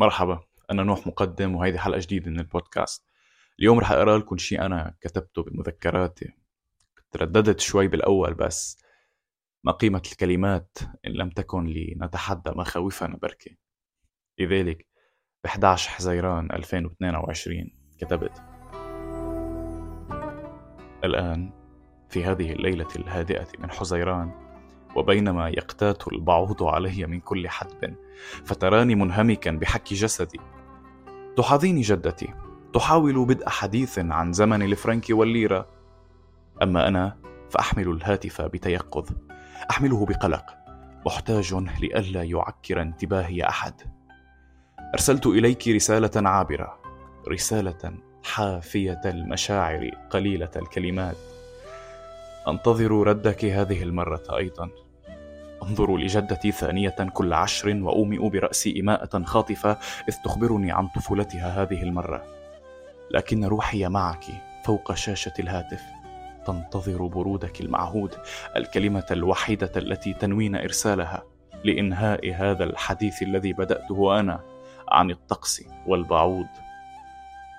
[0.00, 3.04] مرحبا أنا نوح مقدم وهيدي حلقة جديدة من البودكاست.
[3.58, 6.32] اليوم رح أقرأ لكم شيء أنا كتبته بمذكراتي.
[7.10, 8.82] ترددت شوي بالأول بس
[9.64, 13.58] ما قيمة الكلمات إن لم تكن لنتحدى مخاوفنا بركي
[14.38, 14.86] لذلك
[15.44, 18.42] ب 11 حزيران 2022 كتبت
[21.04, 21.52] الآن
[22.10, 24.49] في هذه الليلة الهادئة من حزيران
[24.96, 27.94] وبينما يقتات البعوض علي من كل حدب.
[28.44, 30.40] فتراني منهمكا بحك جسدي.
[31.36, 32.34] تحاذيني جدتي.
[32.74, 35.66] تحاول بدء حديث عن زمن الفرنك والليرة.
[36.62, 37.16] أما أنا
[37.50, 39.08] فأحمل الهاتف بتيقظ.
[39.70, 40.44] أحمله بقلق.
[41.06, 43.74] محتاج لئلا يعكر انتباهي أحد.
[44.94, 46.80] أرسلت إليك رسالة عابرة.
[47.28, 47.94] رسالة
[48.24, 51.16] حافية المشاعر قليلة الكلمات.
[52.48, 54.70] أنتظر ردك هذه المرة أيضا.
[55.62, 59.78] أنظر لجدتي ثانية كل عشر وأومئ برأسي إماءة خاطفة
[60.08, 62.24] إذ تخبرني عن طفولتها هذه المرة.
[63.10, 64.24] لكن روحي معك
[64.64, 65.82] فوق شاشة الهاتف.
[66.46, 68.14] تنتظر برودك المعهود
[68.56, 71.22] الكلمة الوحيدة التي تنوين إرسالها
[71.64, 74.40] لإنهاء هذا الحديث الذي بدأته أنا
[74.88, 76.46] عن الطقس والبعوض.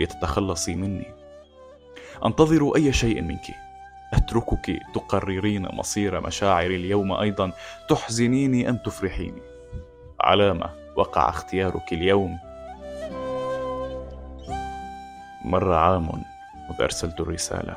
[0.00, 1.14] لتتخلصي مني.
[2.24, 3.67] أنتظر أي شيء منك.
[4.14, 7.52] أتركك تقررين مصير مشاعري اليوم أيضا.
[7.88, 9.42] تحزنيني أم تفرحيني.
[10.20, 12.38] علامة وقع اختيارك اليوم.
[15.44, 17.76] مر عام منذ أرسلت الرسالة.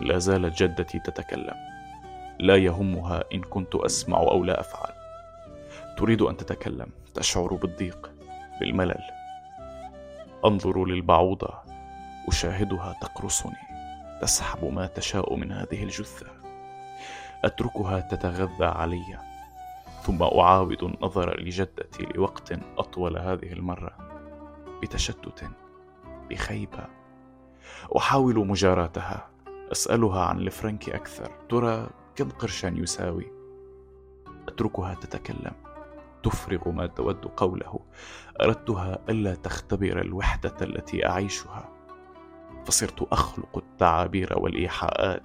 [0.00, 1.54] لا زالت جدتي تتكلم.
[2.38, 4.92] لا يهمها إن كنت أسمع أو لا أفعل.
[5.98, 6.86] تريد أن تتكلم.
[7.14, 8.10] تشعر بالضيق
[8.60, 9.02] بالملل.
[10.44, 11.54] أنظر للبعوضة.
[12.28, 13.67] أشاهدها تقرصني.
[14.22, 16.26] تسحب ما تشاء من هذه الجثة.
[17.44, 19.18] أتركها تتغذى علي
[20.02, 23.90] ثم اعاود النظر لجدتي لوقت أطول هذه المرة
[24.82, 25.50] بتشتت
[26.30, 26.86] بخيبة.
[27.96, 29.28] أحاول مجاراتها
[29.72, 31.30] أسألها عن الفرنك أكثر.
[31.48, 33.32] ترى كم قرشا يساوي؟
[34.48, 35.52] أتركها تتكلم.
[36.22, 37.80] تفرغ ما تود قوله.
[38.40, 41.77] أردتها ألا تختبر الوحدة التي أعيشها.
[42.68, 45.22] فصرت أخلق التعابير والإيحاءات.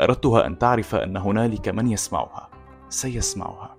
[0.00, 2.48] أردتها أن تعرف أن هنالك من يسمعها.
[2.88, 3.76] سيسمعها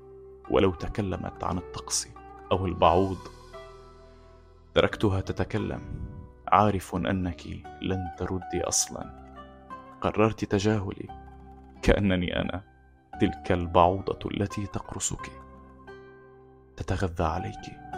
[0.52, 2.08] ولو تكلمت عن الطقس
[2.52, 3.18] أو البعوض.
[4.74, 5.82] تركتها تتكلم.
[6.48, 7.48] عارف أنك
[7.82, 9.36] لن تردي أصلا.
[10.02, 11.08] قررت تجاهلي.
[11.82, 12.64] كأنني أنا
[13.22, 15.32] تلك البعوضة التي تقرصك.
[16.78, 17.95] تتغذى عليك.